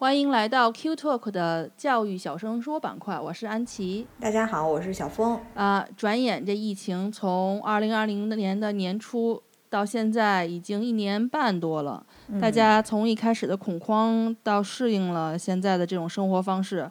[0.00, 4.06] 欢迎来到 Q Talk 的教育小声说板块，我是安琪。
[4.20, 5.40] 大家好，我是小峰。
[5.56, 12.06] 啊，转眼这疫情从二零二零年的年初到现在已经一年半多了，
[12.40, 16.88] 大家从一开始的恐慌到适应了现在的这种生活方式，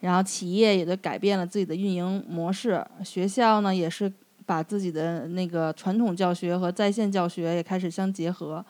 [0.00, 4.12] 然后企业也都改变了自己的运营模式，学校呢也是
[4.44, 8.66] 把自己的那个传统教学和在线教学也开始相结合。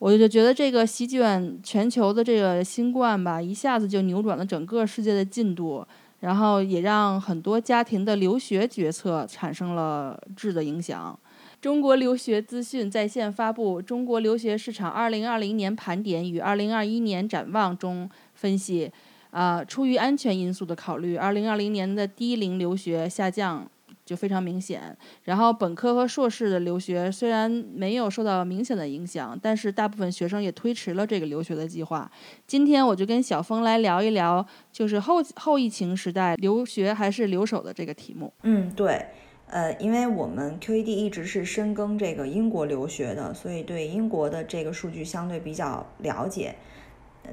[0.00, 5.86] 我就觉得这个席卷全球的这个新冠吧，一下子就扭转了整个世界的进度，
[6.20, 11.18] 然后也让很多家庭的留学决策产生了质的影响。
[11.60, 18.90] 中国留学资讯在线发布《中国留学市场2020年盘点与2021年展望》中分析，
[19.30, 23.70] 啊，出于安全因素的考虑，2020年的低龄留学下降。
[24.10, 32.10] 就非常明显，然后本科和硕士的留学虽然没有受到明显的影响，但是大部分学生也推迟了这个留学的计划。
[32.44, 38.32] 今天我就跟小峰来聊一聊，就是后后疫情时代留学还是留守的这个题目。
[38.42, 39.06] 嗯，对，
[39.46, 46.56] 呃，因为我们 QED 一直是深耕这个英国留学的，所以对英国的这个数据相对比较了解。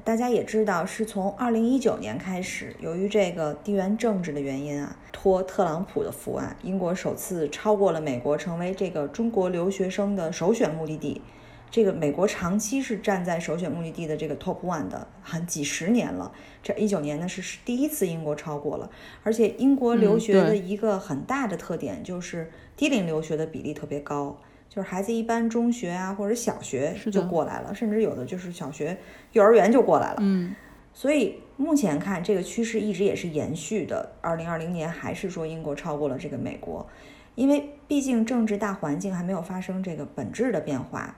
[0.03, 11.21] 大家也知道，是从二零一九年开始，由于这个地缘政治的原因啊，托特朗普的福啊，英国首次超过了美国，成为这个中国留学生的首选目的地。
[11.69, 16.31] 这个美国长期是站在首选目的地的这个 top one 的，很几十年了。
[16.63, 18.89] 这一九年呢是第一次英国超过了，
[19.23, 24.39] 而且英国留学的一个很大的特点就是低龄留学的比例特别高。
[24.77, 28.95] 就是孩子一般中学啊或者小学就过来了，甚至有的就是小学、
[29.31, 30.17] 幼儿园就过来了。
[30.19, 30.53] 嗯，
[30.93, 34.11] 所以目前看这个趋势一直也是延续的。
[34.21, 36.87] 二零二零年还是说英国超过了这个美国，
[37.33, 41.15] 因为毕竟政治大环境还没有发生这个本质的变化。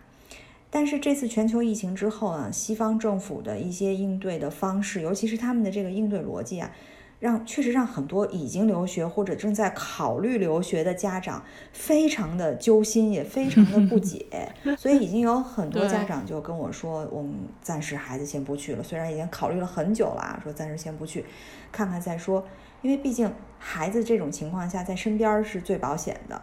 [0.69, 6.72] 但是这次全球疫情之后啊，西方政府的一些应对的方式，尤其是他们的这个应对逻辑啊。
[7.19, 11.44] 让确实让很多已经留学或者正在考虑留学的家长
[11.74, 14.25] 非常的揪心，也非常的不解。
[14.78, 18.84] 所以已经有很多家长就跟我说，我们暂时孩子先不去了。
[18.84, 21.25] 虽然已经考虑了很久了，说暂时先不去，
[21.72, 22.46] 看看再说。
[22.81, 26.41] 因为毕竟孩子这种情况下在身边是最保险的。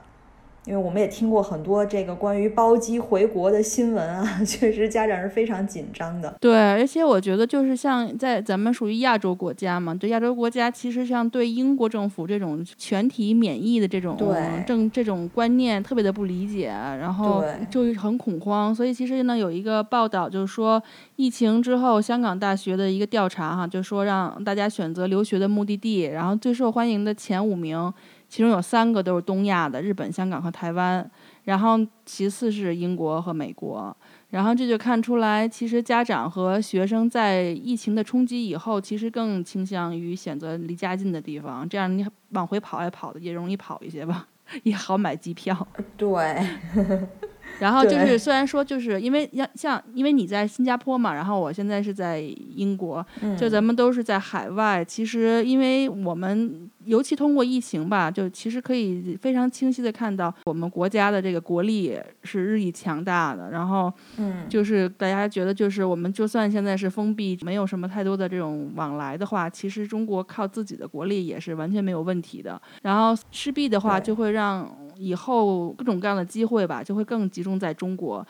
[0.66, 6.34] 因为我们也听过很多这个关于包机回国的新闻啊， 确实家长是非常紧张的。
[6.40, 14.16] 对，而且我觉得就是像在咱们属于亚洲国家嘛，对亚洲国家，其实像对英国政府这种全体免疫的这种
[14.66, 18.74] 政这种观念特别的不理解，然后就很恐慌。
[18.74, 20.82] 所以其实呢，有一个报道就是说，
[21.14, 27.92] 疫情之后香港大学的一个调查哈，就说让大家选择留学的目的地，然后最受欢迎的前五名。
[28.36, 31.10] 其中有三个都是东亚的，日本、香港和台湾，
[31.44, 33.96] 然后其次是英国和美国，
[34.28, 44.28] 然后这就看出来，其实家长和学生在疫情的冲击以后，其实更倾向于选择离家近的地方，这样你往回跑也跑的也容易跑一些吧，
[44.64, 45.66] 也好买机票。
[45.96, 46.46] 对。
[47.58, 53.04] 然后就是，虽然说就是因为像像，因为你在新加坡嘛，然后我现在是在英国，
[53.38, 54.84] 就咱们都是在海外。
[54.84, 63.50] 其实，因为我们尤其通过疫情吧，就其实可以非常清晰的看到我们国家的这个国力是日益强大的。
[63.50, 72.60] 然后，嗯，就是大家觉得，就是我们就算现在是封闭，没有什么太多的这种往来的话，其实中国靠自己的国力也是完全没有问题的。
[72.82, 74.70] 然后，势必的话就会让。
[74.96, 78.26] 以后各种各样的机会吧，就会更集中在中国，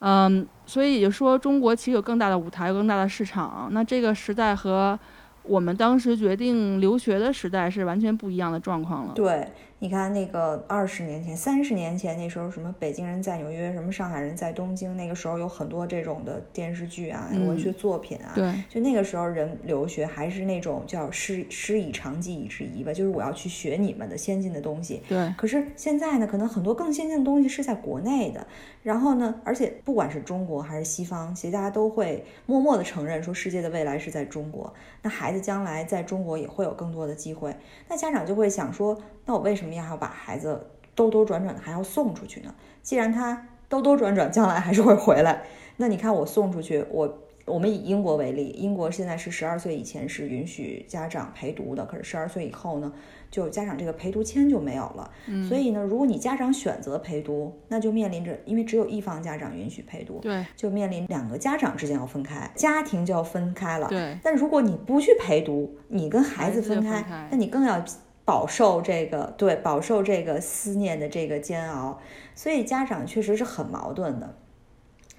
[0.00, 3.68] 嗯，所以也就说，中国其实有更大的舞台，更大的市场。
[3.72, 4.98] 那这个时代和
[5.42, 9.12] 我们当时决定留学的时代是完全不一样的状况了。
[9.14, 9.48] 对。
[9.82, 18.32] 你看那个二十年前、三十年前那时候，什么北京人在纽约，什么上海人在东京，那个时候有很多这种的电视剧啊、文学作品啊。
[18.34, 25.02] 对，就那个时候人留学还是那种叫师师以长技以制夷吧，就是我要去学你们的先进的东西。
[25.08, 25.32] 对。
[25.38, 28.46] 可是现在呢，可能很多更先进的东西是在国内的，
[28.82, 34.70] 然后呢，而且不管是中国还是西方，其实大家都会默默的承认说世界的未来是在中国。
[35.00, 37.56] 那孩子将来在中国也会有更多的机会，
[37.88, 39.00] 那家长就会想说。
[39.26, 42.54] 那我为什么要把孩子兜兜转转的还要送出去呢？
[42.82, 45.42] 既然他兜兜转转将来还是会回来，
[45.76, 52.92] 那你看我送出去，我我们以英国为例，英国现在是十二岁以前是允许家长陪读的，可是十二岁以后呢，
[53.30, 55.10] 就家长这个陪读签就没有了。
[55.26, 63.88] 嗯，所以呢，如果你家长选择陪读，那就面临着，因为只有一方家长允许陪读，对，就面临两个家长之间要分开，家庭就要分开了。
[63.88, 64.16] 对。
[64.22, 67.82] 但如果你不去陪读，你跟孩子分开，那你更要
[68.30, 71.98] 饱受这个对饱受这个思念的这个煎熬，
[72.36, 74.36] 所以家长确实是很矛盾的。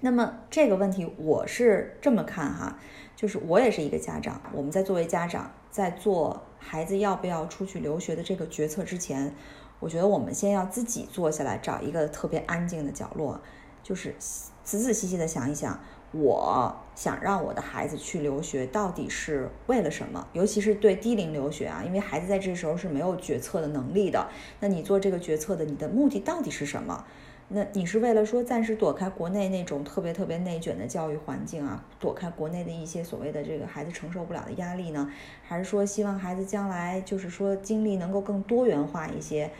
[0.00, 2.78] 那么这个问题我是这么看哈，
[3.14, 9.34] 就是我也是一个家长，我们在作为家长在做孩子要不要出去留学的这个决策之前，
[9.78, 13.38] 我觉得我们先要自己坐下来，找一个特别安静的角落，
[13.82, 15.78] 就是仔仔细细的想一想，
[16.12, 20.26] 我想让我的孩子去留学到底是为了什么？
[20.34, 24.28] 尤其是对低龄留学啊，因为孩子在这时候是没有决策的能力的，
[24.60, 27.04] 那你做这个决策的，你的目的到底是什么？
[27.48, 35.10] 那你是为了说暂时躲开国内那种特别特别内卷的教育环境啊，躲开国内的一些所谓的这个孩子承受不了的压力呢，
[35.42, 39.50] 还是说希望孩子将来就是说经历能够更多元化一些，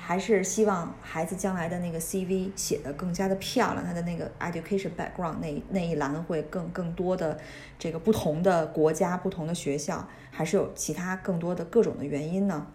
[0.00, 7.38] 还是希望孩子将来的那个 CV 写的更加的漂亮，他的那个 education background 那那一栏会更更多的
[7.78, 12.66] 这个不同的国家、不同的学校，还是有其他更多的各种的原因呢？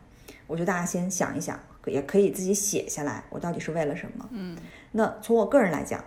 [0.47, 1.59] 我觉得大家先想一想。
[1.87, 4.27] 也可以自己写下来，我到底是为了什么？
[4.31, 4.57] 嗯，
[4.93, 6.03] 那从我个人来讲，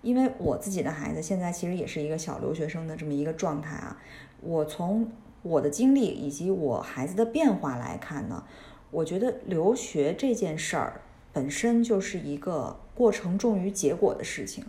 [0.00, 4.00] 因为我自己的孩子现在其实也是一个小留学生的这么一个状态啊，
[4.40, 5.10] 我从
[5.42, 8.44] 我的经历以及我孩子的变化来看呢，
[8.90, 11.00] 我觉得留学这件事儿
[11.32, 14.64] 本身就是一个过程重于结果的事情，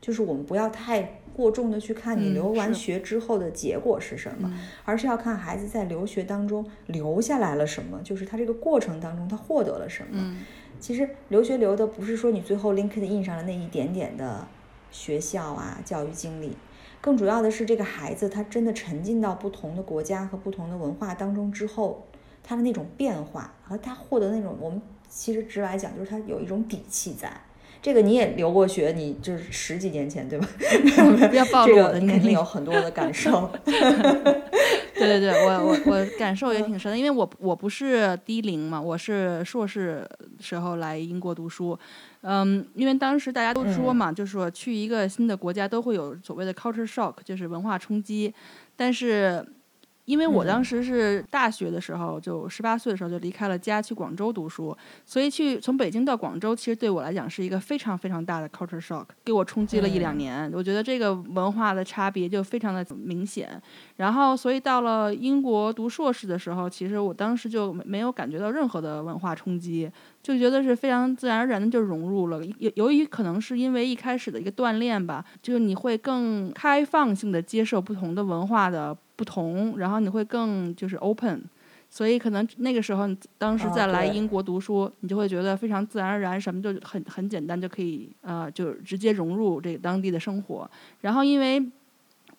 [0.00, 1.18] 就是我们不要太。
[1.34, 4.52] 过重的去看你留完学之后的结果是什么，
[4.84, 10.36] 而是要看孩子在留学当中留下来了什么，就是他这个过程当中他获得了什么。
[10.78, 14.46] 其实留学留的不是说你最后 LinkedIn 上的那一点点的
[14.90, 16.54] 学校啊教育经历，
[17.00, 22.06] 更主要的是这个孩子他真的沉浸到不同的国家和不同的文化当中之后，
[22.42, 27.30] 他的那种变化和他获得那种我们其实直来讲就是他有一种底气在。
[27.80, 30.46] 这个你也留过学，你就是十几年前对吧？
[31.28, 33.50] 不要暴露我的肯定有很多的感受。
[33.66, 41.76] 对对对，我我我感受也挺深的，因为我我不是低龄嘛，我是硕士时候来英国读书，
[42.20, 48.32] 嗯，因为当时大家都说嘛，就是说去一个新的国家都会有所谓的 culture shock，就是文化冲击，
[48.76, 49.44] 但是。
[50.12, 54.76] 因为我当时是大学的时候，就十八岁的时候就离开了家去广州读书，
[55.06, 60.52] 所以去从北京到广州，其实对我来讲是一个非常非常大的 culture shock，给我冲击了一两年。
[60.52, 63.58] 我觉得这个文化的差别就非常的明显。
[63.96, 69.90] 然后，所以到了英国读硕士的时候，其实我当时就没有感觉到任何的文化冲击，
[70.22, 72.40] 就觉得是非常自然而然的就融入了。
[72.58, 78.96] 由由于可能是因为一开始的一个锻炼吧，就是你会更开放性的接受不同的文化的。
[79.14, 81.44] 不同，然后你会更就是 open，
[81.88, 90.68] 所以可能那个时候，你当时在来英国读书，你就会觉得非常自然而然，什么就很很简单就可以，呃，就直接融入这个当地的生活。
[91.02, 91.64] 然后因为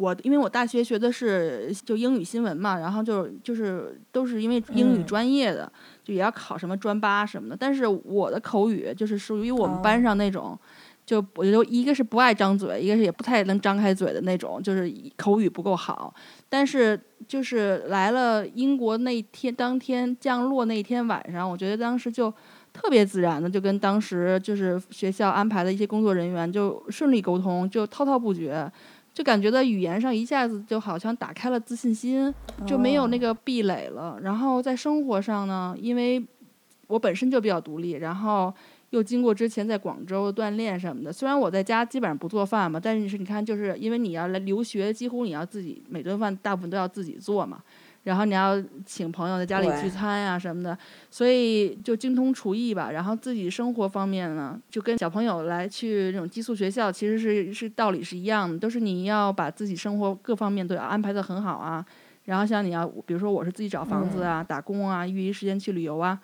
[0.03, 5.71] 我因为我大学学的是就英语新闻嘛，然后就就是都是因为英语专业的，
[6.03, 7.55] 就也要考什么专八什么的。
[7.57, 10.59] 但是我的口语就是属于我们班上那种。
[11.05, 16.13] 就我觉得一个是不爱张嘴，一个是也不太能张开嘴的那种，就是口语不够好。
[16.47, 16.97] 但是
[17.27, 22.33] 就是来了英国那天，当天降落那天晚上，我觉得当时就
[22.71, 28.71] 特别自然的，就跟当时就是学校安排的一些工作人员就顺利沟通，就滔滔不绝，
[29.13, 32.33] 就感觉在语言上一下子就好像打开了自信心，
[32.65, 34.19] 就没有那个壁垒了。
[34.21, 36.25] 然后在生活上呢，因为
[36.87, 38.53] 我本身就比较独立，然后。
[38.93, 47.57] 又经过之前在广州锻炼什么的，虽然我在家基本上不做饭嘛，但是你看，就是因为你要来留学，几乎你要自己每顿饭大部分都要自己做嘛，
[48.03, 50.77] 然后你要请朋友在家里聚餐呀什么的，
[51.09, 52.91] 所以就精通厨艺吧。
[52.91, 61.85] 然后自己生活方面呢，就跟小朋友来去那种寄宿学校，其实是是道理是一样的，都是你要把自己生活各方面都要安排的很好啊。
[62.25, 66.19] 然后像你要，比如说我是自己找房子啊、打工啊、业余时间去旅游啊。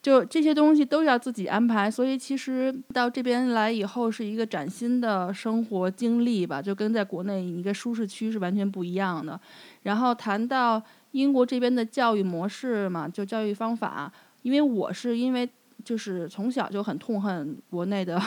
[0.00, 9.38] 就这些东西都要自己安排，所以其实到这边来以后是一个崭新的生活经历吧，就跟在国内一个舒适区是完全不一样的。
[9.82, 10.80] 然后谈到
[11.12, 14.12] 英国这边的教育模式嘛，就教育方法，
[14.42, 15.48] 因为我是因为
[15.84, 18.20] 就是从小就很痛恨国内的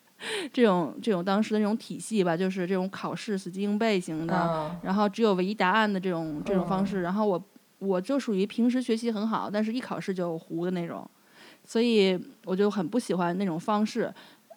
[0.52, 7.02] 这种这种当时的那种体系吧，就是这种考试死记硬背型的，然后只有唯一答案的这种这种方式。
[7.02, 7.42] 然后我
[7.78, 11.08] 我就属于平时学习很好，但是一考试就糊的那种。
[11.64, 14.12] 所以我就很不喜欢那种方式，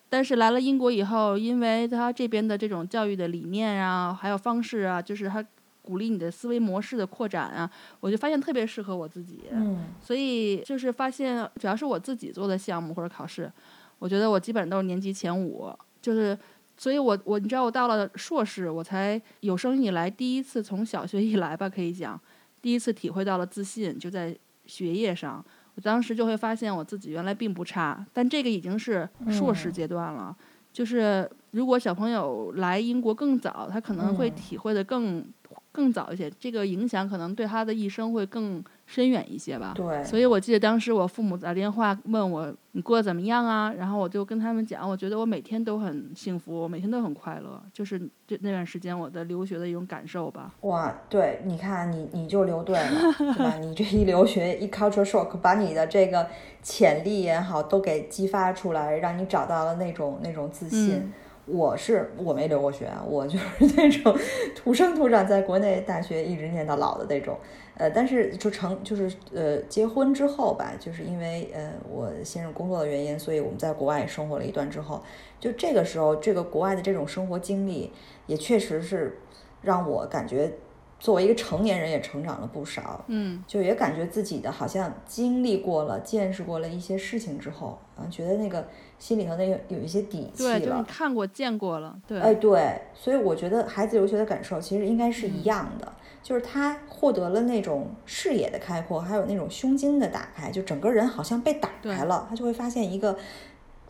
[0.10, 5.44] 但是来了英国以后，因为他这边的这种教育的理念啊，还有方式啊，就是他
[5.90, 7.68] 鼓励你的思维模式的扩展啊，
[8.00, 9.46] 我就发现特别适合我自己。
[9.50, 13.52] 嗯，所以就是发现，主要是我自己做的项目或者考试，
[13.98, 15.76] 我觉得我基本上都是年级前五。
[16.00, 16.38] 就是，
[16.78, 22.22] 所以我我你知道，我到了硕士，我才有生以来第一次从小学以来吧，可以讲，
[22.62, 25.44] 第一次体会到了自信，就在学业上。
[25.74, 30.38] 我当时就会发现我自己原来并不差，但这个已经是硕士阶段了。
[30.72, 35.26] 就是如果小朋友来英国更早，他可能会体会的更
[35.72, 38.64] 更早一些，这个影响可能对他的一生会更。
[38.90, 50.56] 深远一些吧，对，所以我记得当时我父母打电话问我你过得怎么样啊，然后我就跟他们讲，我觉得我每天都很幸福，我每天都很快乐，就是这那段时间我的留学的一种感受吧。
[50.62, 53.58] 哇，对，你看你你就留对了，对吧？
[53.62, 56.26] 你这一留学一 culture shock，把你的这个
[56.64, 61.14] 潜力也好都给激发出来，让你找到了那种那种自信。
[61.52, 64.16] 我是我没留过学，我就是 那种
[64.56, 67.38] 土生土长在国内大学一直念到老的那种。
[67.76, 75.02] 呃，但是就成就是呃，结婚之后吧，就是因为呃我先生工作的原因，所以我们在国外生活了一段之后，
[75.40, 77.94] 就这个时候，这个国外的这种生活经历，
[78.28, 79.18] 也确实是
[79.62, 80.52] 让我感觉
[81.00, 83.04] 作为一个成年人也成长了不少。
[83.08, 88.68] 嗯，就也感觉自己的好像经历过了、见识过了一些事情之后，啊，觉得那个
[89.00, 90.60] 心里头那有一些底气了。
[90.60, 91.98] 对，就是看过、见过了。
[92.06, 95.94] 对，哎，对，所以我觉得孩子留学的感受其实应该是一样的。
[96.22, 103.18] 就是他获得了那种视野的开阔，还有那种胸襟的打开，就整个人好像被打开了，他就会发现一个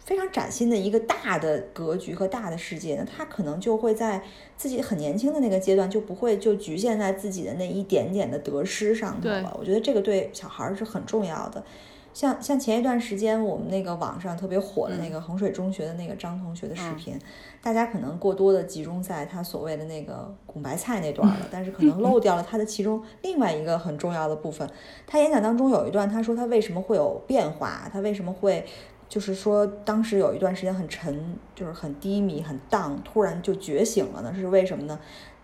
[0.09, 2.95] 非常崭新的一个大的格局和大的世界。
[2.95, 4.23] 那他可能就会在
[4.57, 9.55] 自己很年轻的那个阶段，就不会就局限在自己的那一点点的得失上头了。
[9.59, 11.63] 我觉得这个对小孩是很重要的。
[12.11, 17.15] 像像前一段时间我们那个网上特别火的那个衡水中学的那个张同学的视频，
[17.61, 24.67] 大家可能过多的集中在他所谓的那个拱白菜那段了，但是可能漏掉了他的其中另外一个很重要的部分。
[25.05, 28.65] 他演讲当中有一段，他说他为什么会有变化，他为什么会
[29.09, 34.31] 就是说当时有一段时间很沉，就是很低迷、很荡，突然就觉醒了呢？
[34.33, 34.97] 是为什么呢？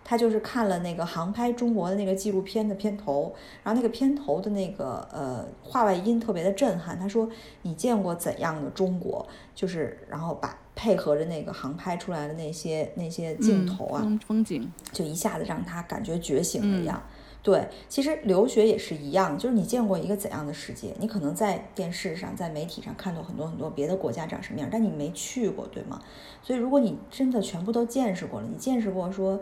[0.08, 6.96] 他就是看了那个航拍中国的那个纪录片的片头，然后那个片头的那个呃话外音特别的震撼。
[6.96, 7.28] 他说
[7.62, 17.02] ：“你见过怎样的中国？”就是然后把配合着那个航拍出来的那些那些镜头啊，风景，就一下子让他感觉觉醒了一样。
[17.46, 20.92] 对，其实留学也是一样，就是你见过一个怎样的世界？
[20.98, 26.02] 你可能在电视上、在媒体上看到很多很多别的国家长什么样，但你没去过，对吗？
[26.42, 29.38] 所以如果你真的全部都见识过了，你见识过说。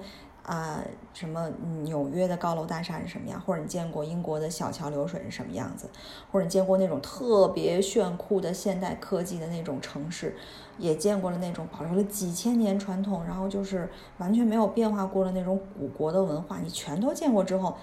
[0.46, 0.84] 啊，
[1.14, 1.50] 什么
[1.84, 3.40] 纽约的高楼大厦是什么样？
[3.40, 5.88] 或者你见过英国的小桥流水是什么样子？
[6.30, 10.37] 或者你见过那种特别炫酷的现代科技的那种城市，
[10.76, 17.75] 也见过了那种保留了几千年传统，然后就是完全没有变化过的那种古国的文化，你全都见过之后。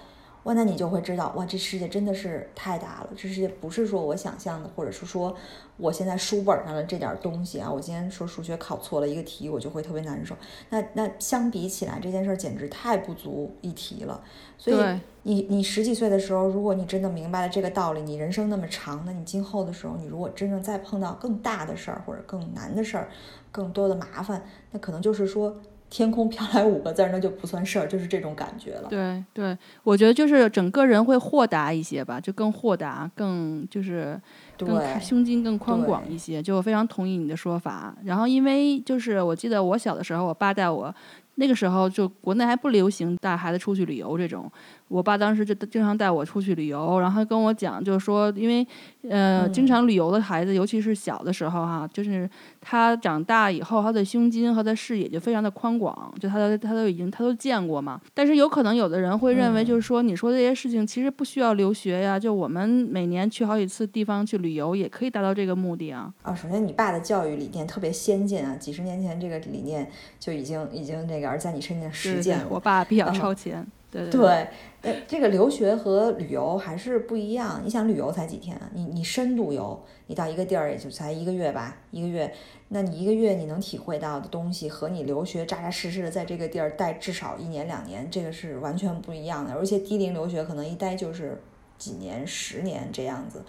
[0.44, 3.10] 哇，那你就会知道，哇，这世界真的是太大了。
[3.16, 5.32] 这世界不是说我想象的，或者是说
[5.76, 7.70] 我现在书本上的这点东西啊。
[7.70, 10.34] 我今天说数学考错了一个题，我就会特别难受。
[10.70, 14.20] 那那相比起来，这件事简直太不足一提了。
[14.58, 23.08] 所以你你十几岁的时候，如果你真的明白了这个道理，你人生那么长，那你今后的时候，你如果真正再碰到更大的事儿或者更难的事儿，
[23.52, 25.56] 更多的麻烦，那可能就是说。
[25.92, 28.88] 天空飘来五个字儿，那就不算事儿，就是这种感觉了。
[28.88, 34.18] 对对，我觉得就是整个人会豁达一些吧，就更豁达，更就是
[34.56, 36.42] 更胸襟更宽广一些。
[36.42, 37.94] 就我非常同意你的说法。
[38.04, 40.94] 然后因为就是我记得我小的时候，我爸带我，
[41.34, 44.50] 那个时候就国内还不流行带孩子出去旅游这种。
[44.88, 48.66] 我爸当时就经常带我出去旅游，然后跟我讲，就是说，因为，
[49.08, 52.28] 呃，经常旅游的孩子，尤其是小的时候哈，就是
[52.60, 58.00] 他长大以后，他的胸襟和他视野就非常的宽广，就他都他都已经他都见过嘛。
[58.12, 66.12] 但是有可能有的人会认为，就是说，你说这些事情其实不需要留学呀，就我们每年去好几次地方去旅游，也可以达到这个目的啊。
[66.22, 72.46] 啊，首先你爸的教育理念特别先进啊，几十年前这个理念就已经已经那个而在你身上实践了。
[72.50, 73.66] 我爸比较超前。
[73.92, 74.48] 对对，
[74.80, 77.60] 呃，这个留学和旅游还是不一样。
[77.62, 78.70] 你想旅游才几天啊？
[78.72, 82.32] 你你深度游，你到一个地儿也就才一个月吧，一个月，
[82.68, 89.52] 那你一个月你能体会到的东西和你留学扎扎实实的在这个地儿待至少一年两年，这个是完全不一样的。
[89.52, 91.42] 而且低龄留学可能一待就是
[91.76, 93.44] 几年、十年这样子。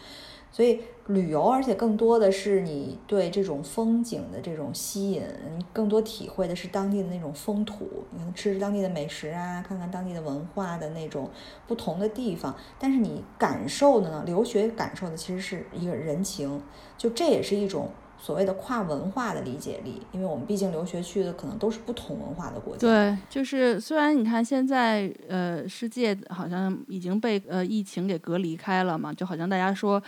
[0.54, 5.24] 所以旅游，而且更多的是你对这种风景的这种吸引，
[5.58, 11.28] 你更多体会的是当地的那种风土，你可能吃吃当地的美食啊，看看当地的文化的那种
[11.68, 12.56] 不同的地方。
[12.78, 16.62] 但是你感受的呢，留学感受的其实是一个人情，
[16.98, 22.88] 就这也是一种所谓的跨文化的理解力，因为我们毕竟留学去的可能都是不同文化的国家。
[22.88, 30.02] 对，就是虽然你看现在呃世界好像已经被呃疫情给隔离开了嘛，就好像大家说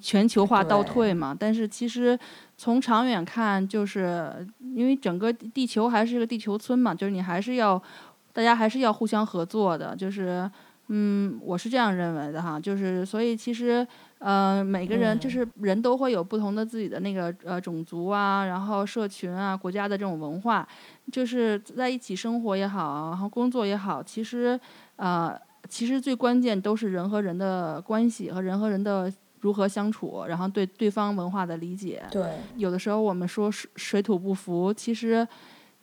[0.00, 2.18] 全球化倒退嘛，但是其实
[2.56, 7.80] 从长远看，就是因为整个地球还是个地球村嘛，就是你还是要
[8.32, 10.50] 大家还是要互相合作的，就是
[10.88, 13.86] 嗯，我是这样认为的哈，就是所以其实。
[14.20, 20.66] 呃，每个人就是人都会有不同的自己的那个呃种族啊，然后社群啊，国家的这种文化，
[21.12, 24.58] 就是在一起生活也好，然后工作也好，其实
[24.96, 29.08] 呃，其实最关键都是人和人的关系和人和人的
[29.40, 32.02] 如何相处，然后对对方文化的理解。
[32.10, 32.24] 对，
[32.56, 35.26] 有的时候我们说水水土不服，其实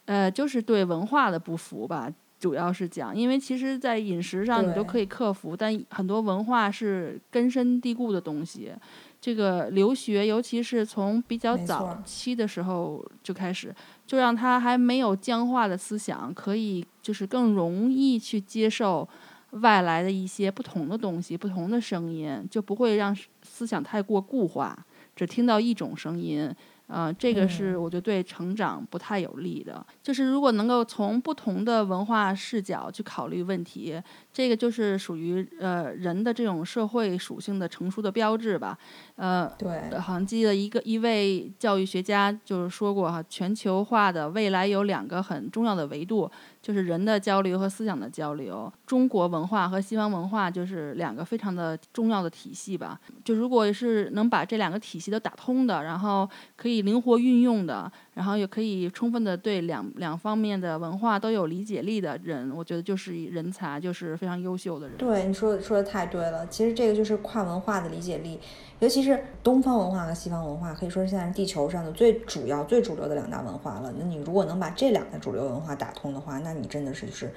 [0.05, 2.11] 呃就是对文化的不服吧。
[2.37, 8.71] 主要是讲，因为其实，在饮食上你都可以克服，但很多文化是根深蒂固的东西。
[9.19, 13.73] 这个留学，尤其是从比较早期的时候就开始，
[14.05, 19.07] 就让他还没有僵化的思想，可以就是更容易去接受
[19.51, 23.15] 外来的一些不同的东西、不同的声音，就不会让
[23.55, 24.77] 思想太过固化，
[25.15, 26.53] 只听到一种声音。
[26.87, 29.83] 呃，这个是我觉得对成长不太有利的。
[30.03, 33.99] 就是如果能够从不同的文化视角去考虑问题，
[34.31, 38.77] 这个就是属于呃人的这种社会属性的成熟的标志吧。
[39.15, 46.29] 呃，对，好像记得一个一位教育学家就是说过哈，全球化的未来有两个很重要的维度。
[46.65, 52.99] 就是人的交流和思想的交流，中国文化和西方文化就是两个非常的重要的体系吧。
[53.23, 57.91] 就如果是能把这两个体系都打通的，然后可以灵活运用的。
[58.15, 64.97] 然后也可以充分的对两两方面的文化都有理解力的人，我觉得就是人才，就是非常优秀的人。
[64.97, 66.47] 对，你说说的太对了。
[66.47, 68.39] 其实这个就是跨文化的理解力，
[68.79, 73.93] 尤其是东方文化和西方文化，可以说是现在地球上的最主要、最主流的两大文化了。
[73.99, 77.29] 那你如果能把这两个主流文化打通的话，那你真的是就是。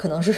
[0.00, 0.32] 可能是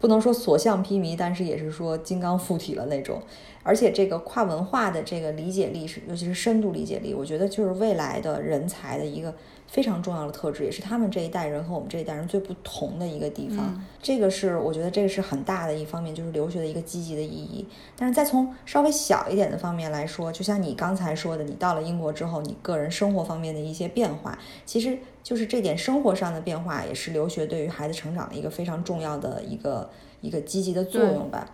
[0.00, 3.20] 不能说所向披靡，但是也是说金刚附体了那种。
[3.62, 9.34] 而且这个跨文化的这个理解力是，尤其是深度理解力，我觉得就是未来的人才的一个
[9.72, 13.82] 非常重要的特质，也是他们这一代人和我们这一代人最不同的一个地方。
[14.02, 17.66] 这个是我觉得这个是很大的一方面，就是留学的一个积极的意义。
[17.96, 24.98] 但是再从稍微小一点的方面来说，就像你刚才说的，你到了英国之后，你个人生活方面的一些变化，其实。
[25.22, 29.88] 就是这点生活上的变化，也是留学对于孩子成长的一个非常重要的一个
[30.20, 31.48] 一个积极的作用吧。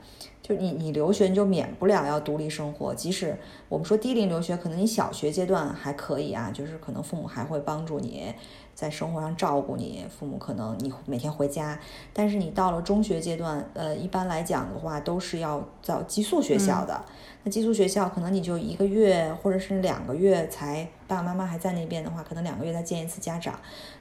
[0.49, 3.37] 就你你留学你就免不了要独立生活，即使
[3.69, 8.33] 我们说低龄留学，可能你小学阶段还可以啊，就是可能父母还会帮助你
[8.75, 11.79] 在生活上照顾你，父母可能你每天回家，
[12.15, 17.05] 但是你到了中学阶段，呃，一般来讲的话都是要到寄宿学校的。
[17.43, 23.61] 那寄宿学校可能你就一个月或者是两个月才爸爸妈妈还在那边的话，可能两个月再见一次家长，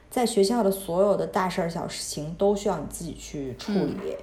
[0.09, 4.15] 在学校的所有的大事儿小事情都需要你自己去处理。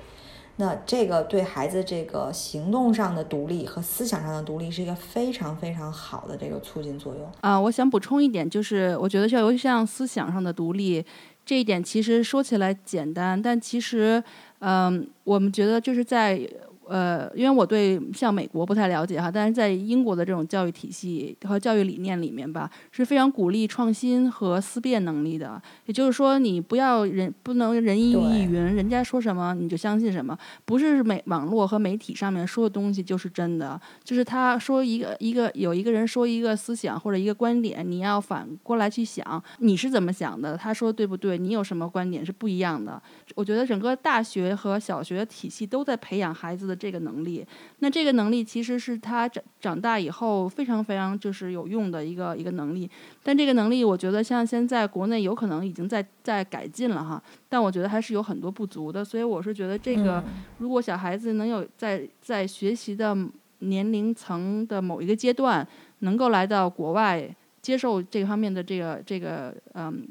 [0.56, 7.60] 那这个对孩子这个行动上的独立和思想上的独立是一个非常非常好的这个促进作用啊！
[7.60, 11.04] 我想补充一点，就是我觉得像尤其像思想上的独立
[11.44, 14.22] 这一点，其实说起来简单，但其实，
[14.64, 16.48] 嗯，我们觉得就是在。
[16.86, 25.58] 呃，因为我对像美国不太了解哈，但是在英国的这种教育体系和教育理念里面吧，是非常鼓励创新和思辨能力的。
[25.86, 33.80] 也就是说，你不要人不能人云亦云，人家说什么你就相信什么，不是媒网络和媒体上面说的东西就是真的。
[34.02, 41.38] 就是他说一个一个有一个人说一个思想或者一个观点，你要反过来去想你是怎么想的，他说对不对？
[41.38, 43.02] 你有什么观点是不一样的？
[43.34, 46.74] 我觉得整个大学和小学体系都在培养孩子的。
[46.84, 47.46] 这个能力，
[47.78, 52.90] 那这个能力其实是他长长大以后非常非常就是有用的一个一个能力。
[53.22, 59.02] 但这个能力，我觉得像现在国内有可能已经在在改进了哈，但我觉得还是有很多不足的。
[59.02, 60.22] 所以我是觉得这个，
[60.58, 63.16] 如果小孩子能有在在学习的
[63.60, 65.66] 年龄层的某一个阶段，
[66.00, 70.06] 能够来到国外接受这方面的这个这个嗯。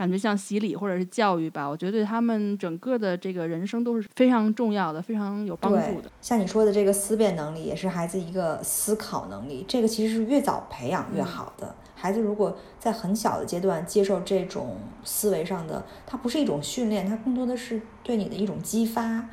[0.00, 6.10] 感觉像洗礼或者是教育吧，我觉得对他们整个的这个人生都是非常重要的，非常有帮助的。
[6.22, 11.74] 像你说的这个思辨能力，也是孩子一个思考能力，这个其实是越早培养越好的。
[11.94, 19.28] 孩子如果在很小的阶段接受这种思维上的，它不是一种训练，它更多的是对你的一种激发，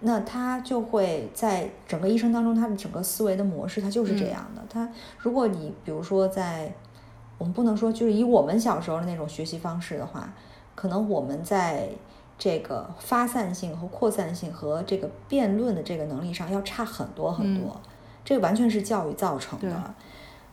[0.00, 4.64] 那他就会在整个一生当中，他的整个思维的模式，他就是这样的。
[4.70, 6.74] 他如果你比如说在。
[7.40, 10.30] 我们不能说，就是以我们小时候的那种学习方式的话，
[10.74, 11.88] 可能我们在
[12.38, 17.80] 这个发散性和扩散性和这个辩论的这个能力上要差很多很多。
[18.22, 19.94] 这个完全是教育造成的。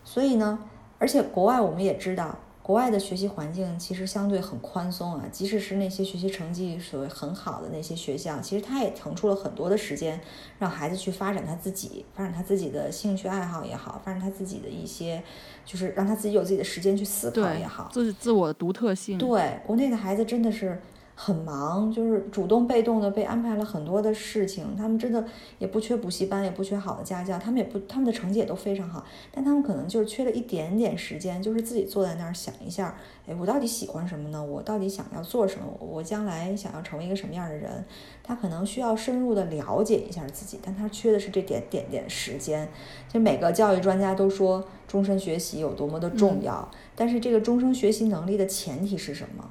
[0.02, 0.58] 所以呢，
[0.98, 2.34] 而且国外我们也知道。
[2.68, 10.20] 国外的学习环境其实相对很宽松啊，即使是那些学习成绩所谓很好的那些学校，其实他也腾出了很多的时间，
[10.58, 15.22] 让孩子去发展他自己，发展他自己的兴趣爱好也好，发展他自己的一些，
[15.64, 19.16] 就是让他自己有自己的时间去思考也好，自自我的独特性。
[19.16, 20.78] 对，国内的孩子真的是。
[21.20, 24.76] 很忙，就是主动被动的被安排了很多的事情。
[24.76, 25.24] 他们真的
[25.58, 29.04] 也不缺补习班，也不缺好的家教，他们也不，他们的成绩也都非常好。
[29.32, 34.40] 但他们可能就是缺了一点点时间，就是自己坐在那儿想一下，哎，我到底喜欢什么呢？
[34.40, 35.66] 我到底想要做什么？
[35.80, 37.84] 我将来想要成为一个什么样的人？
[38.22, 42.68] 他可能需要深入的了解一下自己，但他缺的是这点点点时间。
[43.12, 49.50] 就每个教育专家都说终身学习有多么的重要，但是这个终身学习能力的前提是什么？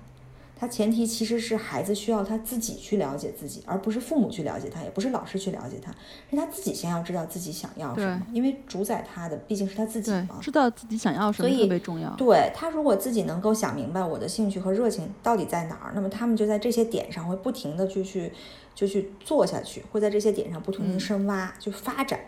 [0.60, 5.92] 它前提其实是孩子需要他自己去了解自己，而不是父母去了解他，也不是老师去了解他，
[6.30, 8.26] 是他自己先要知道自己想要什么。
[8.34, 12.10] 因为主宰他的毕竟是他自己嘛，知道自己想要什么特别重要。
[12.16, 18.34] 对他如果自己能够想明白我的兴趣和热情到底在哪儿，那么他们就在这些点上会不停的去去
[18.74, 22.20] 就去做下去，会在这些点上不停的深挖去发展。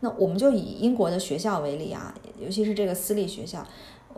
[0.00, 3.66] 那我们就以英国的学校为例啊，尤其是这个私立学校。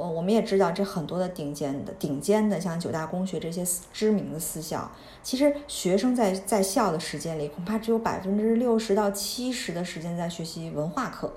[0.01, 4.91] 我我们也知道，这很多的顶尖的顶尖的，像九大公学这些知名的私校，
[5.23, 11.31] 其实学生在在校的时间里，恐怕只有百分之六十到七十的时间在学习文化课。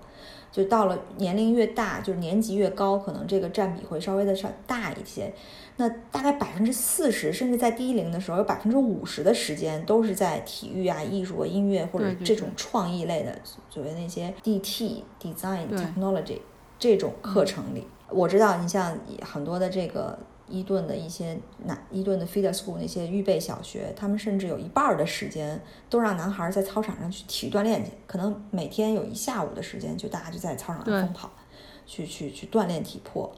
[0.50, 5.34] 就到了年龄越大，就是年级越高，可能这个占比会稍微的稍大一些。
[5.78, 13.36] 那大概百分之四十，甚至在低龄的时候，有百分之五十的时间都是在体育啊、艺术啊、音乐或者这种创意类的，
[13.68, 16.38] 所谓那些 DT Design Technology
[16.78, 17.88] 这种课程里。
[18.14, 31.32] 我知道，你像很多的这个伊顿的一些男伊顿的 feeder school 那些预备小学，他们甚至有一半的时间都让男孩在操场上去体育锻炼去，可能每天有一下午的时间，就大家就在操场上疯跑，
[31.86, 33.34] 去去去锻炼体魄。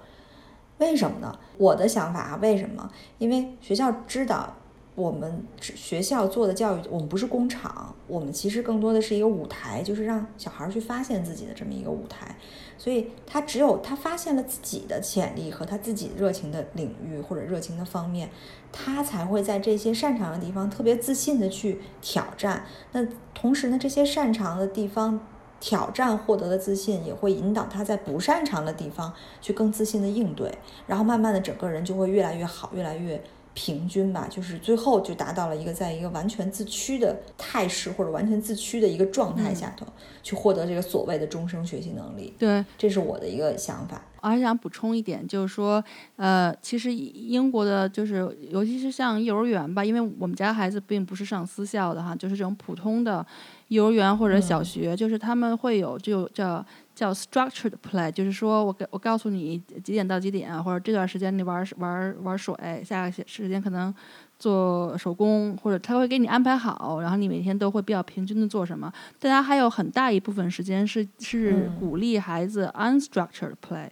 [0.78, 1.40] 为什么呢？
[1.58, 2.92] 我的想法啊，为什么？
[3.18, 4.54] 因为学校知道。
[4.96, 12.34] 我们学校做的教育，我们不是工厂，我们其实更多的是一个舞台，就是让小孩去发现自己的这么一个舞台。
[12.78, 18.30] 所以他只有他发现了自己的潜力和他自己热情的领域或者热情的方面，
[18.72, 22.64] 他才会在这些擅长的地方特别自信的去挑战。
[22.94, 25.20] 那同时呢，这些擅长的地方
[25.60, 33.22] 挑战获得的自信，也会引导他在不擅长的地方去更自信的应对，然后慢慢的整个人就会越来越好，越来越。
[33.56, 39.88] 平均吧，就是最后就达到了一个在一个完全自驱的态势或者完全自驱的一个状态下头，
[40.22, 42.34] 去获得这个所谓的终生学习能力。
[42.38, 44.02] 对，这是我的一个想法。
[44.22, 45.84] 我还想补充一点，就是说，
[46.18, 53.26] 呃，其实英国的，就是尤其是像幼儿园吧，因为我们家孩子并不是上私校的哈，就是这种普通的
[53.70, 56.64] 幼儿园或者小学，就是他们会有就叫。
[56.96, 62.56] 叫 structured play，就是说我给我告诉你几点到几点，或者这段时间你玩玩玩水，
[62.86, 63.94] 下个时间可能
[64.40, 68.92] 做手工，或者他会给你安排好，然后你每天都会比较平均的做什么。
[69.20, 73.90] 大家还有很大一部分时间是是鼓励孩子 unstructured play，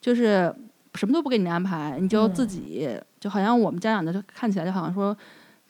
[0.00, 0.54] 就是
[0.94, 2.88] 什么都不给你安排，你就自己
[3.18, 5.16] 就好像我们家长的看起来就好像说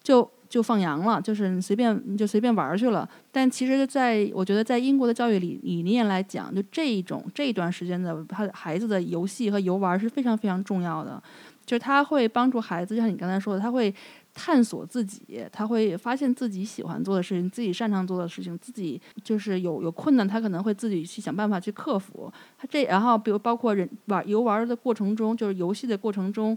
[0.03, 0.31] 就。
[0.55, 3.09] 就放羊了，就是你随便你就随便玩去了。
[3.33, 11.21] 但其实，在我觉得，在英国的教育理理念来讲，就这一种这一段时间的他孩子的游戏和游玩是非常非常重要的。
[11.67, 13.93] 就是他会帮助孩子，就像你刚才说的，他会
[14.33, 22.33] 探索自己，他会发现自己喜欢做的事情，自己擅长做的事情，自己就是有有困难，他可能会自己去想办法去克服。
[22.57, 26.57] 他这然后，比如包括人玩游玩的过程中，就是游戏的过程中，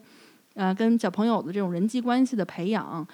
[0.54, 3.08] 呃，跟小朋友的这种人际关系的培养。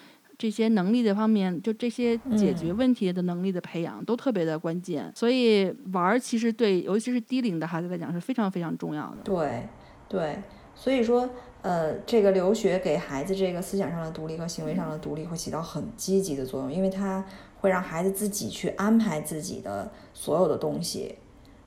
[0.44, 5.10] 这些能力的方面，就这些解决问题的能力的培养都特别的关键。
[5.16, 9.20] 所以玩儿其实对，尤其是低龄的孩子来讲是非常非常重要的。
[9.24, 9.66] 对，
[10.10, 10.40] 对，
[10.76, 11.30] 所以说，
[11.62, 17.24] 呃，这个留学给孩子这个思想上的独立和行为上的独立会起到很积极的作用，因为它
[17.62, 21.16] 会让孩子自己去安排自己的所有的东西。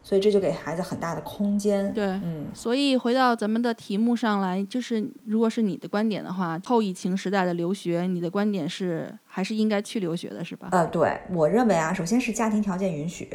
[0.07, 1.92] 所以这就给孩子很大的空间。
[1.92, 10.69] 对，嗯，所以回到咱们的题目上来，就是如果是你的观点的话，后疫情时代的留学，你的观点是还是应该去留学的，是吧？
[10.71, 13.29] 呃，对我认为啊，首先是家庭条件允许，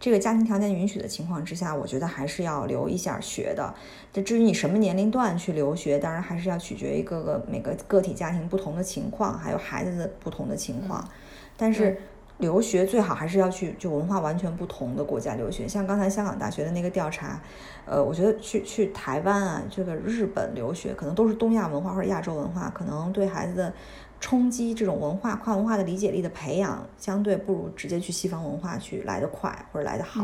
[0.00, 3.74] 这个家庭条件允许的情况之下，我觉得还是要留一下学的。
[4.10, 11.06] 这至于你什么年龄段去留学，当然还是要取决于各个每个个体家庭不同的情况，还有孩子的不同的情况，
[11.54, 11.98] 但是。
[12.44, 17.40] 留学最好还是要去就文化完全不同的国家留学，像刚才香港大学的那个调查，
[17.86, 23.72] 呃，我觉得去去台湾啊，这个日本留学可能都是东亚文化或者亚洲文化，可能对孩子的
[24.20, 30.22] 冲击，这种文化跨文化的理解力的培养，相对不如直接去西方文化去来得快或者来得好。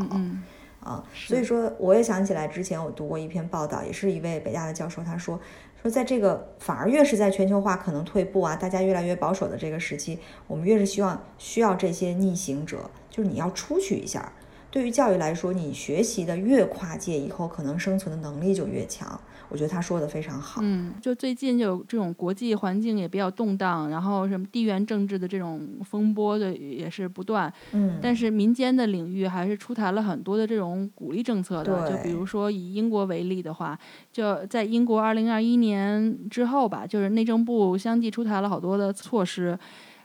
[0.80, 1.02] 啊。
[1.14, 5.40] 所以说，我也想起来之前我读过一篇报道，也是一位北大的教授，他说
[5.82, 14.32] 说在这个反而越是在全球化可能退步啊，大家越来越保守的这个时期，我们越是希望需要这些逆行者，就是你要出去一下。
[14.70, 19.20] 对于教育来说，你学习的越跨界，以后可能生存的能力就越强。
[19.50, 20.60] 我觉得他说的非常好。
[20.64, 27.52] 嗯，就最近就这种国际环境也比较动荡，然后什么地缘政治的这种风波的也是不断。
[27.72, 31.90] 嗯，但是民间的领域还是出台了很多的这种鼓励政策的。
[31.90, 33.78] 就比如说以英国为例的话，
[34.12, 39.58] 就在英国二零二一年之后吧，就是内政部相继出台了好多的措施。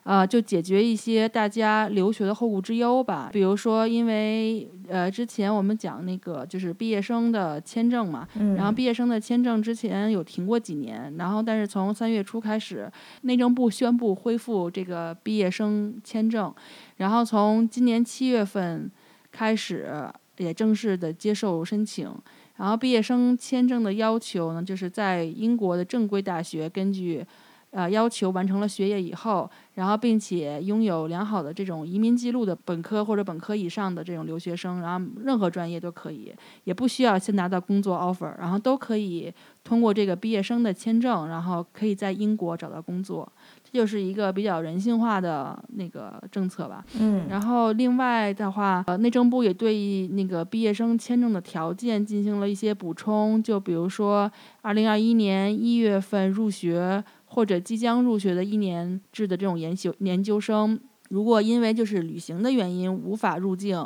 [0.05, 3.27] 啊，就解决一些大家留学的后顾之忧吧。
[3.33, 12.87] 比如说，因为呃，之前我们讲那个就是毕业生的签证嘛，然后毕业生的签证之前有停过几年，然后但是从三月初开始，
[13.21, 16.53] 内政部宣布恢复这个毕业生签证，
[16.97, 18.91] 然后从今年七月份
[19.31, 22.07] 开始也正式的接受申请。
[22.57, 27.25] 然后毕业生签证的要求呢，就是在英国的正规大学根据。
[27.75, 36.33] 呃，要求完成了学业以后，然后并且拥有良好的这种移民记录的本科或者本科以上的这种留学生，然后任何专业都可以，
[36.63, 39.29] 也不需要先拿到工作 offer，然后都可以
[39.61, 43.29] 通过这个毕业生的签证，然后可以在英国找到工作，
[43.61, 46.81] 这就是一个比较人性化的那个政策吧。
[46.97, 57.03] 嗯，然后另外的话，呃，内政部也对那个毕业生签证的条件进行了一些补充，就比如说，二零二一年一月份入学。
[57.35, 63.77] 或者即将入学的一年制的这种研修研究生，如果因为就是旅行的原因无法入境，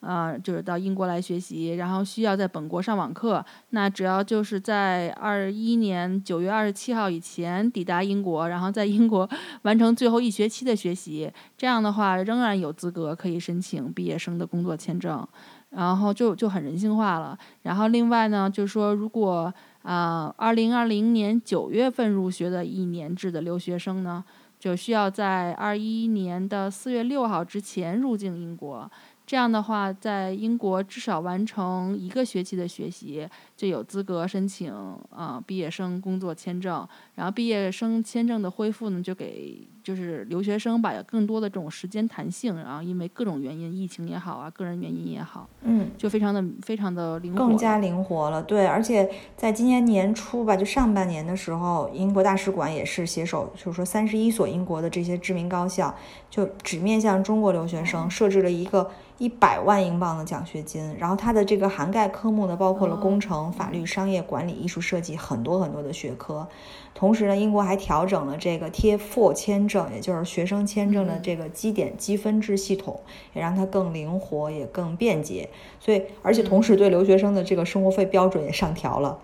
[0.00, 9.26] 啊，就是到英国来学习，然后需要在本国上网课，那只要就是在二一年九月二十七号以前抵达英国，然后在英国
[9.62, 15.26] 完成最后一学期的学习，这样的话仍然有资格可以申请毕业生的工作签证，
[15.70, 17.38] 然后就就很人性化了。
[17.62, 19.52] 然后另外呢，就是说如果。
[19.82, 24.22] 啊，二零二零年九月份入学的一年制的留学生呢，
[24.58, 28.90] 就需要在二一年的四月六号之前入境英国。
[29.24, 33.26] 这样的话，在英国至少完成一个学期的学习，
[33.58, 34.72] 就有资格申请
[35.10, 36.86] 啊毕业生工作签证。
[37.16, 42.54] 然后毕业生签证的恢复呢，就给就是留学生吧，有更多的这种时间弹性。
[42.56, 48.40] 然后因为各种原因，疫情也好啊，个人原因也好，嗯，就非常的非常的灵活，更加灵活了。
[48.44, 55.92] 对，而且在今年年初吧，就上半年的时候，英国大使馆也是携手，就是说三十一所英国的这些知名高校，
[56.30, 58.88] 就只面向中国留学生设置了一个。
[59.18, 66.48] 一百万英镑的奖学金，然后它的这个涵盖科目呢，包括了工程、法律、商业管理、艺术设计很多很多的学科。
[66.94, 73.00] 同时呢，英国还调整了这个 T Four 签证，也就是学生签证的这个基点积分制系统，
[73.34, 75.48] 也让它更灵活，也更便捷。
[75.78, 79.18] 所以，而且同时对留学生的这个生活费标准也上调了，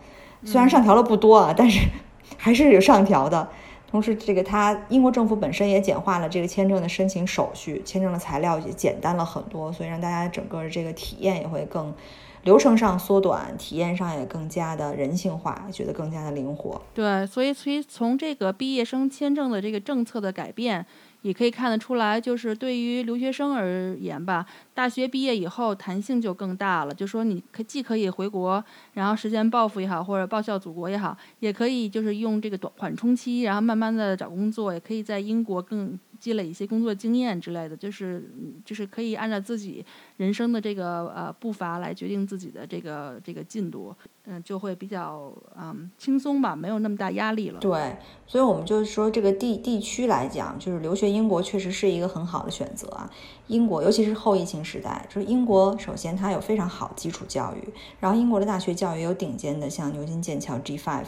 [0.45, 1.89] 虽然上调了不多啊，但是
[2.39, 3.49] 还是有上调的。
[3.91, 11.95] 同时，这个它英国政府本身也简化了这个签证的申请手续，签证的材料也简单了很多，所以让大家整个这个体验也会更
[12.45, 16.81] 流程上缩短，体验上也更加的人性化，觉得更加的灵活。
[16.95, 20.87] 对，所以所以从这个毕业生签证的这个政策的改变。
[21.25, 26.93] 也可以看得出来，就是对于留学生而言吧，大学毕业以后弹性就更大了。
[26.93, 37.75] 就说你可既可以回国，然后实现抱负也好，或者报效祖国也好，也可以就是用这个短缓冲期，然后慢慢的找工作，也可以在英国更积累一些工作经验之类的。
[37.75, 38.31] 就是
[38.63, 39.83] 就是可以按照自己
[40.17, 43.95] 人生的这个呃步伐来决定自己的这个这个进度。
[44.27, 47.61] 嗯，就会比较嗯轻松吧，没有那么大压力了。
[47.61, 47.95] 对，
[48.27, 53.11] 所以我们就是说，这个地地区来讲，就是留学英国确实是一个很好的选择啊。
[53.49, 57.69] 英国，尤其是后疫情时代，就是英国首先它有非常好基础教育，
[58.01, 61.05] 然后英国的大学教育有顶尖的，像牛津、剑桥、G5。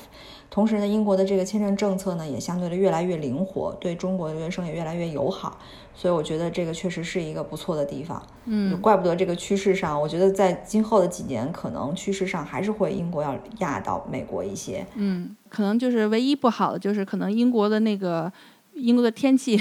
[0.51, 5.59] 同时呢，英国的这个签证政策呢也相对的越来越灵活，对中国留学生也越来越友好。
[5.95, 18.33] 所以我觉得这个确实是一个不错的地方，嗯，怪不得这个趋势上，我觉得在今后的几年，可能趋势上还是会英国要压到美国一些，嗯，可能就是唯一不好的就是可能英国的那个。
[18.79, 19.59] 英国的天气，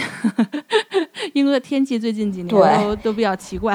[1.31, 3.73] 英国的天气最近几年都都比较奇怪，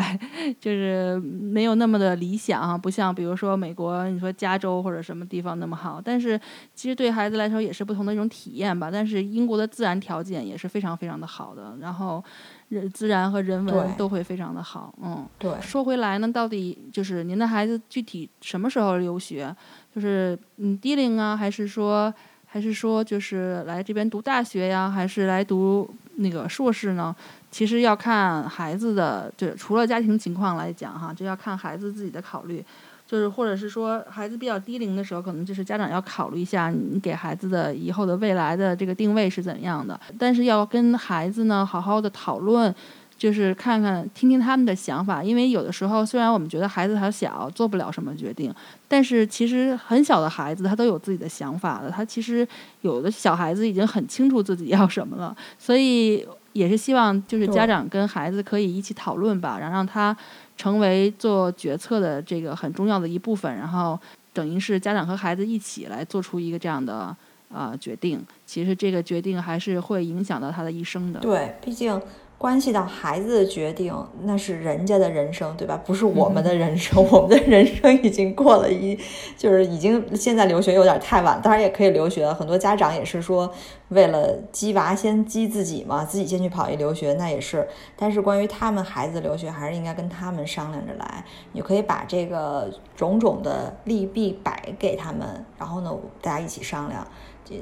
[0.61, 5.99] 就是没有那么的理想，不像比如说美国，你说加州或者什么地方那么好。
[6.05, 6.39] 但是
[6.75, 8.91] 其实对孩子来说也是不同的一种体验吧。
[8.93, 12.23] 但是英国的自然条件也是非常非常的好的，然后
[12.71, 14.93] 人自然和人文都会非常的好。
[15.03, 15.53] 嗯，对。
[15.61, 19.55] 说回来呢，到底就是您的孩子具体什么时候留学？
[19.95, 22.13] 就是嗯低龄啊，还是说？
[22.53, 27.15] 还是说，就是来这边读大学呀，还是来读那个硕士呢，
[27.49, 32.65] 其实要看孩子的，就除了家庭情况来讲哈，就要看孩子自己的考虑。
[33.11, 39.99] 就是或者是说孩子比较低龄的时候，可能就是家长要考虑一下你给孩子的以后的未来的这个定位是怎样的。
[40.17, 42.73] 但是要跟孩子呢好好的讨论，
[43.19, 45.25] 就是看看听听他们的想法。
[45.25, 48.55] 因为有的时候虽然我们觉得孩子还小，做不了什么决定，
[48.87, 51.91] 但是其实很小的孩子他都有自己的想法的。
[51.91, 52.47] 他其实
[52.83, 60.17] 有的小孩子已经很清楚自己要什么了，所以也是希望就是家长跟孩子可以一起讨论吧，然后让他。
[60.57, 63.99] 成为做决策的这个很重要的一部分，然后
[64.35, 67.17] 等于是家长和孩子一起来做出一个这样的
[67.49, 68.23] 呃决定。
[68.45, 71.21] 其实这个决定还是会影响到他的一生的。
[71.21, 71.99] 对，毕竟。
[72.41, 75.79] 关系到孩子的决定，那是人家的人生，对吧？
[75.85, 77.07] 不是我们的人生。
[77.11, 78.99] 我们的人生已经过了一，
[79.37, 82.33] 就是已经现在留学有点太晚，当然也可以留学。
[82.33, 83.53] 很多家长也是说，
[83.89, 87.69] 为了鸡娃先鸡自己嘛，自己先去跑一留学，那也是。
[87.95, 91.23] 但是关于他们孩子的留学，还是应该跟他们商量着来。
[91.53, 97.07] 你可以把这个种种的利弊摆给他们，然后呢，大家一起商量。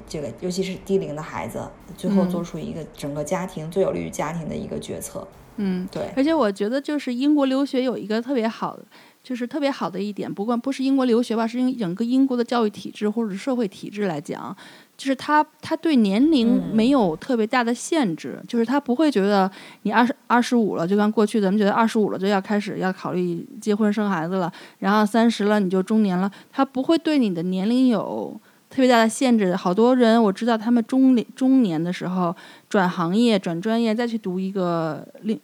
[0.08, 1.62] 这个尤其是低龄的孩子，
[1.96, 5.26] 最后做出一个整个家庭最有利于家庭的一个决策。
[5.56, 6.10] 嗯，对。
[6.16, 8.84] 而且我觉得，就是英国留学有一个特别好的，
[9.24, 14.56] 就是特别好的一点，不管不是英国留学吧，是因整个英国的教育体制或者社会体制来讲，
[14.96, 19.50] 就是他他对年龄没有特别大的限制，就是他不会觉得
[19.82, 28.40] 你二十二十五了，就像过去咱们觉得二十五了就要开始要考虑结婚生孩子了，然后三十了你就中年了，他不会对你的年龄有。
[28.70, 32.34] 特别大的限制，好多人我知道，他们中年中年的时候
[32.68, 35.38] 转行业、转专业，再去读一个另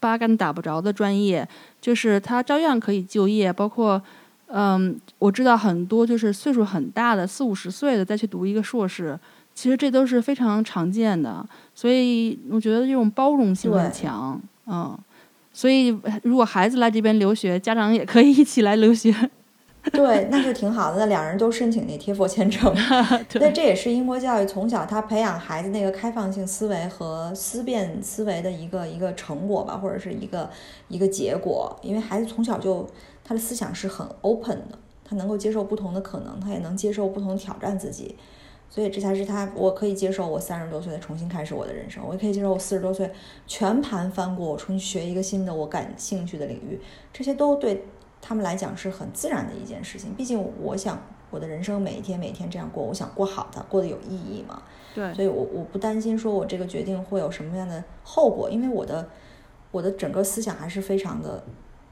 [0.00, 1.46] 八竿子打不着的专业，
[1.80, 3.52] 就是他照样可以就业。
[3.52, 4.00] 包括，
[4.46, 9.18] 嗯，我知道很多就是岁数很大的四五十岁的再去读一个硕士，
[9.54, 11.46] 其实这都是非常常见的。
[11.74, 14.98] 所以我觉得这种包容性很强，嗯，
[15.52, 15.88] 所以
[16.22, 19.14] 如果孩子来这边留学，家长也可以一起来留学。
[19.92, 20.98] 对，那就挺好的。
[20.98, 22.70] 那两人都申请那贴佛签证，
[23.40, 30.50] 那这也是英国教育从小他培养孩子那个开放性思维和思辨思维的一个一个成果吧，或者是一个
[30.88, 31.74] 一个结果。
[31.80, 32.86] 因为孩子从小就
[33.24, 38.14] 他的思想是很 open 的，他能够接受不同的可能，他也能接受不同挑战自己，
[38.68, 43.10] 所以这才是他我可以接受我三十多岁的重新开始我的人生，我也可以接受我四十多岁
[43.46, 46.78] 全盘翻过，我重新学一个新的我感兴趣的领域，
[47.14, 47.82] 这些都对。
[48.20, 54.62] 他们来讲是很自然的一件事情，毕竟我想我的人生每一天每一天这样过，我想过好的，过得有意义嘛。
[54.94, 59.08] 对，所以我我不担心说我这个决定会有什么样的后果，因为我的
[59.70, 61.42] 我的整个思想还是非常的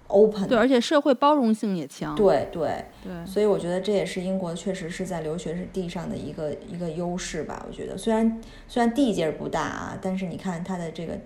[0.08, 0.48] open。
[0.48, 2.14] 对，而且社会包容性也强。
[2.14, 7.64] 对对对，所以我觉得这也是英国确实是在留学地上的一个一个优势吧。
[7.66, 11.18] 我觉得虽然虽然地界不大啊，但是你看它的这个。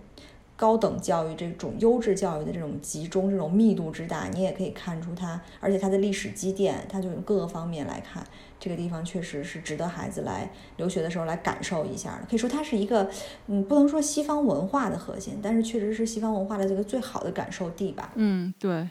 [0.62, 8.24] 高等教育这种优质教育的这种集中、这种密度之大，你也可以看出它，而且它的历史积淀，它就各个方面来看，
[8.60, 12.26] 这个地方确实是值得孩子来留学的时候来感受一下的。
[12.30, 13.10] 可以说它是一个，
[13.48, 18.12] 嗯，不能说西方文化的核心，但是确实是西方文化的这个最好的感受地吧。
[18.14, 18.88] 嗯，对，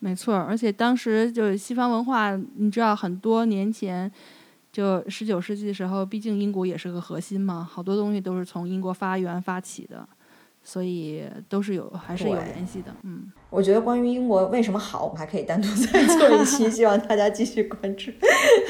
[0.00, 0.34] 没错。
[0.34, 4.12] 而且当时就是西方文化，你知道，很多年前，
[4.70, 10.06] 就十九世纪的时候，毕竟英国也是个核心嘛，好多东西都是从英国发源发起的。
[10.68, 12.92] 所以都是有，还是有联系的。
[13.04, 18.10] 嗯，我觉得关于英国为什么好，我们还可以单独再做一期，希望大家继续关注。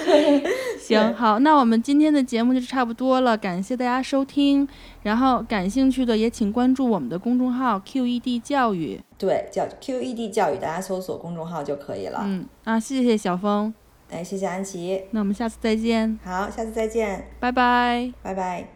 [0.79, 4.69] 行，好，那我们今天的节目就差不多了，感谢大家收听。
[5.05, 9.01] 然后感兴趣的也请关注我们的公众号 QED 教育。
[9.17, 12.21] 对，叫 QED 教育，大家搜索公众号就可以了。
[12.27, 13.73] 嗯，啊，谢谢小峰。
[14.11, 15.01] 哎，谢谢安琪。
[15.13, 16.19] 那我们下次再见。
[16.23, 17.29] 好，下次再见。
[17.41, 18.13] 拜拜。
[18.23, 18.76] 拜拜。